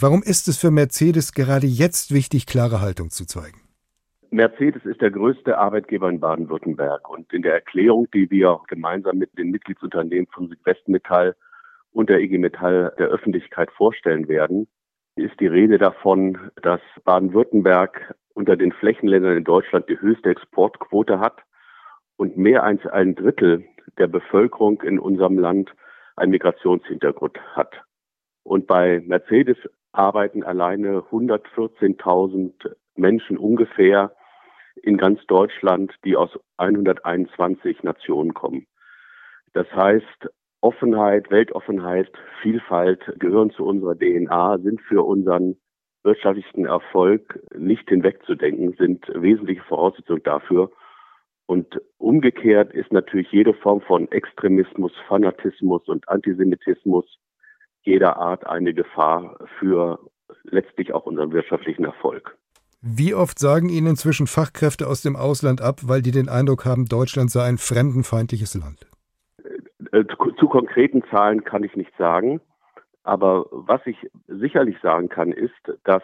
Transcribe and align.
Warum 0.00 0.22
ist 0.22 0.46
es 0.46 0.58
für 0.58 0.70
Mercedes 0.70 1.32
gerade 1.32 1.66
jetzt 1.66 2.14
wichtig, 2.14 2.46
klare 2.46 2.80
Haltung 2.80 3.10
zu 3.10 3.26
zeigen? 3.26 3.58
Mercedes 4.30 4.84
ist 4.84 5.00
der 5.00 5.10
größte 5.10 5.58
Arbeitgeber 5.58 6.08
in 6.08 6.20
Baden-Württemberg 6.20 7.10
und 7.10 7.32
in 7.32 7.42
der 7.42 7.54
Erklärung, 7.54 8.06
die 8.14 8.30
wir 8.30 8.60
gemeinsam 8.68 9.18
mit 9.18 9.36
den 9.36 9.50
Mitgliedsunternehmen 9.50 10.28
von 10.32 10.46
Südwestmetall 10.46 11.34
und 11.90 12.10
der 12.10 12.20
IG 12.20 12.38
Metall 12.38 12.94
der 12.96 13.08
Öffentlichkeit 13.08 13.72
vorstellen 13.72 14.28
werden, 14.28 14.68
ist 15.16 15.40
die 15.40 15.48
Rede 15.48 15.78
davon, 15.78 16.38
dass 16.62 16.80
Baden-Württemberg 17.04 18.14
unter 18.34 18.56
den 18.56 18.70
Flächenländern 18.70 19.38
in 19.38 19.44
Deutschland 19.44 19.88
die 19.88 20.00
höchste 20.00 20.30
Exportquote 20.30 21.18
hat 21.18 21.42
und 22.16 22.36
mehr 22.36 22.62
als 22.62 22.86
ein 22.86 23.16
Drittel 23.16 23.64
der 23.98 24.06
Bevölkerung 24.06 24.80
in 24.82 25.00
unserem 25.00 25.40
Land 25.40 25.74
einen 26.14 26.30
Migrationshintergrund 26.30 27.36
hat. 27.56 27.82
Und 28.44 28.68
bei 28.68 29.02
Mercedes 29.04 29.58
arbeiten 29.98 30.44
alleine 30.44 31.00
114.000 31.10 32.52
Menschen 32.94 33.36
ungefähr 33.36 34.12
in 34.82 34.96
ganz 34.96 35.20
Deutschland, 35.26 35.92
die 36.04 36.16
aus 36.16 36.30
121 36.56 37.82
Nationen 37.82 38.32
kommen. 38.32 38.66
Das 39.54 39.66
heißt, 39.74 40.30
Offenheit, 40.60 41.30
Weltoffenheit, 41.30 42.12
Vielfalt 42.42 43.00
gehören 43.18 43.50
zu 43.50 43.64
unserer 43.64 43.96
DNA, 43.96 44.58
sind 44.58 44.80
für 44.82 45.04
unseren 45.04 45.56
wirtschaftlichen 46.04 46.66
Erfolg 46.66 47.40
nicht 47.56 47.88
hinwegzudenken, 47.88 48.74
sind 48.74 49.04
wesentliche 49.14 49.62
Voraussetzungen 49.62 50.22
dafür. 50.22 50.70
Und 51.46 51.80
umgekehrt 51.96 52.72
ist 52.72 52.92
natürlich 52.92 53.32
jede 53.32 53.54
Form 53.54 53.80
von 53.80 54.10
Extremismus, 54.12 54.92
Fanatismus 55.08 55.88
und 55.88 56.08
Antisemitismus 56.08 57.18
jeder 57.88 58.18
Art 58.18 58.46
eine 58.46 58.74
Gefahr 58.74 59.38
für 59.58 59.98
letztlich 60.44 60.92
auch 60.92 61.06
unseren 61.06 61.32
wirtschaftlichen 61.32 61.84
Erfolg. 61.84 62.36
Wie 62.80 63.14
oft 63.14 63.38
sagen 63.38 63.70
Ihnen 63.70 63.88
inzwischen 63.88 64.26
Fachkräfte 64.26 64.86
aus 64.86 65.02
dem 65.02 65.16
Ausland 65.16 65.60
ab, 65.60 65.80
weil 65.84 66.02
die 66.02 66.12
den 66.12 66.28
Eindruck 66.28 66.64
haben, 66.64 66.84
Deutschland 66.84 67.30
sei 67.30 67.44
ein 67.48 67.58
fremdenfeindliches 67.58 68.54
Land? 68.54 68.86
Äh, 69.92 70.04
zu 70.38 70.48
konkreten 70.48 71.02
Zahlen 71.10 71.42
kann 71.44 71.64
ich 71.64 71.74
nicht 71.74 71.92
sagen. 71.98 72.40
Aber 73.02 73.46
was 73.50 73.80
ich 73.86 73.96
sicherlich 74.26 74.76
sagen 74.82 75.08
kann, 75.08 75.32
ist, 75.32 75.54
dass 75.84 76.02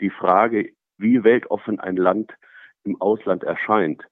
die 0.00 0.10
Frage, 0.10 0.70
wie 0.96 1.24
weltoffen 1.24 1.80
ein 1.80 1.96
Land 1.96 2.32
im 2.84 3.00
Ausland 3.00 3.42
erscheint, 3.42 4.02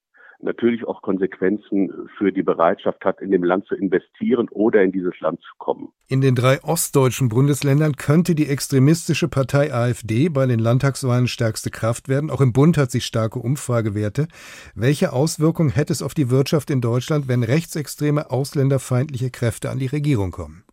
natürlich 0.42 0.86
auch 0.86 1.02
Konsequenzen 1.02 2.08
für 2.16 2.32
die 2.32 2.42
Bereitschaft 2.42 3.04
hat, 3.04 3.20
in 3.20 3.30
dem 3.30 3.42
Land 3.42 3.66
zu 3.66 3.74
investieren 3.74 4.48
oder 4.50 4.82
in 4.82 4.92
dieses 4.92 5.18
Land 5.20 5.40
zu 5.40 5.52
kommen. 5.58 5.88
In 6.08 6.20
den 6.20 6.34
drei 6.34 6.62
ostdeutschen 6.62 7.28
Bundesländern 7.28 7.96
könnte 7.96 8.34
die 8.34 8.48
extremistische 8.48 9.28
Partei 9.28 9.72
AfD 9.72 10.28
bei 10.28 10.46
den 10.46 10.58
Landtagswahlen 10.58 11.26
stärkste 11.26 11.70
Kraft 11.70 12.08
werden. 12.08 12.30
Auch 12.30 12.40
im 12.40 12.52
Bund 12.52 12.78
hat 12.78 12.90
sie 12.90 13.00
starke 13.00 13.38
Umfragewerte. 13.38 14.28
Welche 14.74 15.12
Auswirkungen 15.12 15.70
hätte 15.70 15.92
es 15.92 16.02
auf 16.02 16.14
die 16.14 16.30
Wirtschaft 16.30 16.70
in 16.70 16.80
Deutschland, 16.80 17.28
wenn 17.28 17.42
rechtsextreme 17.42 18.30
ausländerfeindliche 18.30 19.30
Kräfte 19.30 19.70
an 19.70 19.78
die 19.78 19.86
Regierung 19.86 20.30
kommen? 20.30 20.64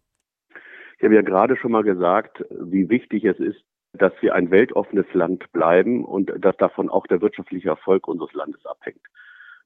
Ich 0.97 1.03
habe 1.03 1.15
ja 1.15 1.21
gerade 1.21 1.55
schon 1.57 1.71
mal 1.71 1.83
gesagt, 1.83 2.43
wie 2.49 2.89
wichtig 2.89 3.23
es 3.23 3.39
ist, 3.39 3.61
dass 3.93 4.13
wir 4.21 4.35
ein 4.35 4.51
weltoffenes 4.51 5.05
Land 5.13 5.51
bleiben 5.51 6.05
und 6.05 6.31
dass 6.39 6.57
davon 6.57 6.89
auch 6.89 7.07
der 7.07 7.21
wirtschaftliche 7.21 7.69
Erfolg 7.69 8.07
unseres 8.07 8.33
Landes 8.33 8.65
abhängt. 8.65 9.01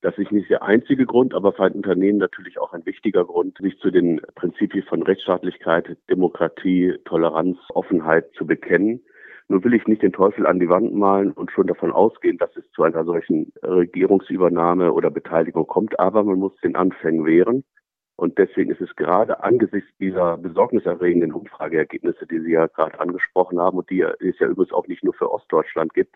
Das 0.02 0.18
ist 0.18 0.32
nicht 0.32 0.50
der 0.50 0.64
einzige 0.64 1.06
Grund, 1.06 1.36
aber 1.36 1.54
für 1.54 1.64
ein 1.64 1.74
Unternehmen 1.74 2.18
natürlich 2.18 2.60
auch 2.60 2.74
ein 2.74 2.86
wichtiger 2.88 3.24
Grund, 3.24 3.60
sich 3.60 3.78
zu 3.78 3.92
den 3.92 4.20
Prinzipien 4.34 4.84
von 4.84 5.04
Rechtsstaatlichkeit, 5.04 5.96
Demokratie, 6.10 6.96
Toleranz, 7.06 7.60
Offenheit 7.70 8.32
zu 8.34 8.48
bekennen. 8.48 9.02
Nun 9.48 9.64
will 9.64 9.76
ich 9.76 9.86
nicht 9.86 10.02
den 10.02 10.14
Teufel 10.14 10.48
an 10.48 10.60
die 10.60 10.70
Wand 10.70 10.96
malen 10.96 11.32
und 11.34 11.52
schon 11.52 11.68
davon 11.68 11.92
ausgehen, 11.92 12.40
dass 12.40 12.56
es 12.56 12.64
zu 12.72 12.82
einer 12.82 13.06
solchen 13.06 13.54
Regierungsübernahme 13.62 14.92
oder 14.92 15.12
Beteiligung 15.12 15.68
kommt, 15.68 16.00
aber 16.00 16.24
man 16.24 16.40
muss 16.40 16.56
den 16.62 16.76
Anfängen 16.76 17.26
wehren. 17.26 17.64
Und 18.16 18.38
deswegen 18.40 18.72
ist 18.72 18.82
es 18.82 18.96
gerade 18.96 19.44
angesichts 19.44 19.90
dieser 20.00 20.38
besorgniserregenden 20.38 21.32
Umfrageergebnisse, 21.32 22.26
die 22.26 22.40
Sie 22.40 22.52
ja 22.52 22.68
gerade 22.68 23.00
angesprochen 23.00 23.60
haben 23.60 23.78
und 23.78 23.90
die 23.90 24.02
es 24.02 24.40
ja 24.40 24.48
übrigens 24.48 24.74
auch 24.74 24.88
nicht 24.88 25.04
nur 25.04 25.14
für 25.14 25.32
Ostdeutschland 25.32 25.94
gibt, 25.94 26.16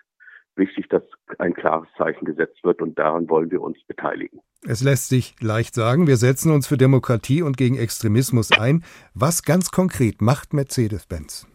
wichtig, 0.57 0.87
dass 0.89 1.03
ein 1.39 1.53
klares 1.53 1.87
Zeichen 1.97 2.25
gesetzt 2.25 2.63
wird 2.63 2.81
und 2.81 2.97
daran 2.97 3.29
wollen 3.29 3.51
wir 3.51 3.61
uns 3.61 3.77
beteiligen. 3.87 4.39
Es 4.67 4.83
lässt 4.83 5.09
sich 5.09 5.35
leicht 5.41 5.75
sagen, 5.75 6.07
wir 6.07 6.17
setzen 6.17 6.51
uns 6.51 6.67
für 6.67 6.77
Demokratie 6.77 7.41
und 7.41 7.57
gegen 7.57 7.77
Extremismus 7.77 8.51
ein. 8.51 8.83
Was 9.13 9.43
ganz 9.43 9.71
konkret 9.71 10.21
macht 10.21 10.53
Mercedes-Benz? 10.53 11.47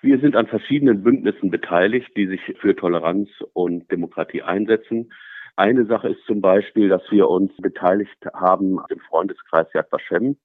Wir 0.00 0.18
sind 0.18 0.34
an 0.34 0.48
verschiedenen 0.48 1.04
Bündnissen 1.04 1.50
beteiligt, 1.50 2.10
die 2.16 2.26
sich 2.26 2.40
für 2.60 2.74
Toleranz 2.74 3.28
und 3.52 3.88
Demokratie 3.92 4.42
einsetzen. 4.42 5.12
Eine 5.54 5.86
Sache 5.86 6.08
ist 6.08 6.24
zum 6.26 6.40
Beispiel, 6.40 6.88
dass 6.88 7.02
wir 7.10 7.28
uns 7.28 7.52
beteiligt 7.58 8.26
haben 8.34 8.80
im 8.88 8.98
Freundeskreis 8.98 9.68
Yad 9.74 9.92
Vashem, 9.92 10.36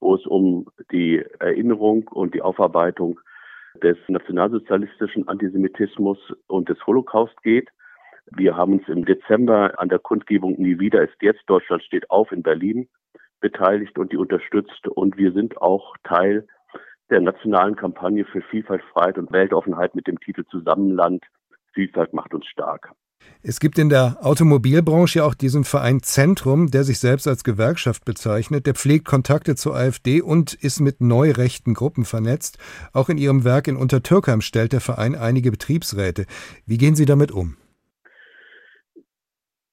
wo 0.00 0.14
es 0.14 0.26
um 0.26 0.66
die 0.92 1.24
Erinnerung 1.38 2.06
und 2.08 2.34
die 2.34 2.42
Aufarbeitung 2.42 3.20
des 3.82 3.96
nationalsozialistischen 4.08 5.28
Antisemitismus 5.28 6.18
und 6.46 6.68
des 6.68 6.78
Holocaust 6.86 7.40
geht. 7.42 7.68
Wir 8.36 8.56
haben 8.56 8.74
uns 8.74 8.88
im 8.88 9.04
Dezember 9.04 9.78
an 9.78 9.88
der 9.88 9.98
Kundgebung 9.98 10.54
Nie 10.58 10.78
wieder 10.78 11.02
ist 11.02 11.20
jetzt 11.22 11.42
Deutschland 11.46 11.82
steht 11.82 12.10
auf 12.10 12.32
in 12.32 12.42
Berlin 12.42 12.88
beteiligt 13.40 13.98
und 13.98 14.12
die 14.12 14.16
unterstützt. 14.16 14.86
Und 14.88 15.16
wir 15.16 15.32
sind 15.32 15.60
auch 15.62 15.96
Teil 16.04 16.46
der 17.10 17.20
nationalen 17.20 17.76
Kampagne 17.76 18.24
für 18.24 18.42
Vielfalt, 18.42 18.82
Freiheit 18.92 19.18
und 19.18 19.32
Weltoffenheit 19.32 19.94
mit 19.94 20.06
dem 20.06 20.18
Titel 20.20 20.44
Zusammenland. 20.50 21.24
Vielfalt 21.72 22.12
macht 22.12 22.34
uns 22.34 22.46
stark. 22.46 22.92
Es 23.40 23.60
gibt 23.60 23.78
in 23.78 23.88
der 23.88 24.16
Automobilbranche 24.20 25.20
ja 25.20 25.24
auch 25.24 25.34
diesen 25.34 25.62
Verein 25.62 26.00
Zentrum, 26.02 26.72
der 26.72 26.82
sich 26.82 26.98
selbst 26.98 27.28
als 27.28 27.44
Gewerkschaft 27.44 28.04
bezeichnet. 28.04 28.66
Der 28.66 28.74
pflegt 28.74 29.04
Kontakte 29.04 29.54
zur 29.54 29.76
AfD 29.76 30.20
und 30.20 30.54
ist 30.54 30.80
mit 30.80 31.00
neurechten 31.00 31.74
Gruppen 31.74 32.04
vernetzt. 32.04 32.58
Auch 32.92 33.08
in 33.08 33.16
ihrem 33.16 33.44
Werk 33.44 33.68
in 33.68 33.76
Untertürkheim 33.76 34.40
stellt 34.40 34.72
der 34.72 34.80
Verein 34.80 35.14
einige 35.14 35.52
Betriebsräte. 35.52 36.26
Wie 36.66 36.78
gehen 36.78 36.96
Sie 36.96 37.04
damit 37.04 37.30
um? 37.30 37.56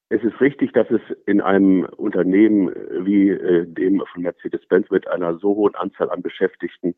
Es 0.10 0.24
ist 0.24 0.40
richtig, 0.40 0.72
dass 0.74 0.90
es 0.92 1.02
in 1.26 1.42
einem 1.42 1.86
Unternehmen 1.86 2.70
wie 3.02 3.32
äh, 3.32 3.66
dem 3.66 4.04
von 4.14 4.22
Mercedes-Benz 4.22 4.92
mit 4.92 5.08
einer 5.08 5.40
so 5.40 5.56
hohen 5.56 5.74
Anzahl 5.74 6.12
an 6.12 6.22
Beschäftigten 6.22 6.94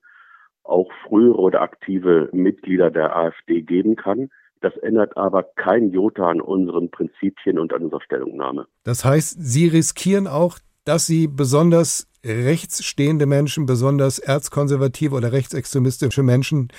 auch 0.63 0.91
frühere 1.07 1.37
oder 1.37 1.61
aktive 1.61 2.27
Mitglieder 2.33 2.91
der 2.91 3.15
AfD 3.15 3.61
geben 3.61 3.95
kann. 3.95 4.29
Das 4.61 4.75
ändert 4.77 5.15
aber 5.17 5.43
kein 5.43 5.91
Jota 5.91 6.29
an 6.29 6.41
unseren 6.41 6.89
Prinzipien 6.89 7.59
und 7.59 7.73
an 7.73 7.83
unserer 7.83 8.01
Stellungnahme. 8.01 8.67
Das 8.83 9.05
heißt, 9.05 9.37
Sie 9.39 9.67
riskieren 9.67 10.27
auch, 10.27 10.57
dass 10.85 11.05
Sie 11.05 11.27
besonders 11.27 12.07
rechtsstehende 12.25 13.25
Menschen, 13.25 13.65
besonders 13.65 14.19
erzkonservative 14.19 15.15
oder 15.15 15.31
rechtsextremistische 15.31 16.23
Menschen 16.23 16.69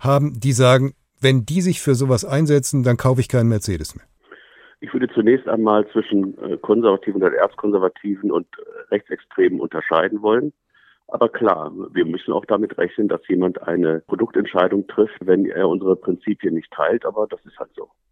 haben, 0.00 0.40
die 0.40 0.52
sagen, 0.52 0.94
wenn 1.20 1.44
die 1.44 1.60
sich 1.60 1.80
für 1.80 1.94
sowas 1.94 2.24
einsetzen, 2.24 2.82
dann 2.82 2.96
kaufe 2.96 3.20
ich 3.20 3.28
keinen 3.28 3.48
Mercedes 3.48 3.94
mehr. 3.94 4.06
Ich 4.80 4.92
würde 4.92 5.08
zunächst 5.12 5.48
einmal 5.48 5.88
zwischen 5.88 6.38
äh, 6.38 6.56
Konservativen 6.58 7.22
und 7.22 7.32
Erzkonservativen 7.32 8.30
und 8.30 8.46
äh, 8.58 8.94
Rechtsextremen 8.94 9.60
unterscheiden 9.60 10.22
wollen. 10.22 10.52
Aber 11.08 11.30
klar, 11.30 11.72
wir 11.92 12.04
müssen 12.04 12.32
auch 12.32 12.44
damit 12.44 12.76
rechnen, 12.76 13.08
dass 13.08 13.26
jemand 13.28 13.62
eine 13.62 14.00
Produktentscheidung 14.06 14.86
trifft, 14.86 15.16
wenn 15.20 15.46
er 15.46 15.66
unsere 15.68 15.96
Prinzipien 15.96 16.54
nicht 16.54 16.70
teilt, 16.70 17.06
aber 17.06 17.26
das 17.26 17.44
ist 17.46 17.58
halt 17.58 17.70
so. 17.74 17.90